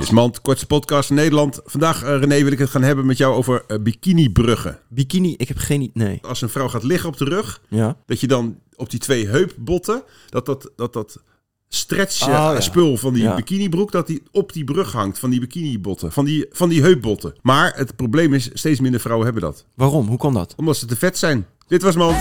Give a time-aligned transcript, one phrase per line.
[0.00, 1.60] Dit is Mand, kortste podcast Nederland.
[1.64, 4.78] Vandaag, eh, René, wil ik het gaan hebben met jou over uh, bikinibruggen.
[4.88, 5.90] Bikini, ik heb geen...
[5.94, 6.18] Nee.
[6.22, 7.96] Als een vrouw gaat liggen op de rug, ja.
[8.06, 11.22] dat je dan op die twee heupbotten, dat dat, dat, dat
[11.68, 13.34] stretch eh, ah, spul van die ja.
[13.34, 17.34] bikinibroek, dat die op die brug hangt van die bikinibotten, van die, van die heupbotten.
[17.42, 19.64] Maar het probleem is, steeds minder vrouwen hebben dat.
[19.74, 20.06] Waarom?
[20.06, 20.54] Hoe kan dat?
[20.56, 21.46] Omdat ze te vet zijn.
[21.66, 22.16] Dit was Mand.